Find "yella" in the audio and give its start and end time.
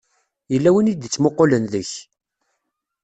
0.51-0.69